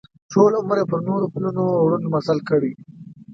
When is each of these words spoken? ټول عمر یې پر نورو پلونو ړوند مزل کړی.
ټول 0.31 0.51
عمر 0.59 0.77
یې 0.81 0.85
پر 0.91 0.99
نورو 1.07 1.31
پلونو 1.33 1.63
ړوند 1.89 2.05
مزل 2.13 2.39
کړی. 2.49 2.71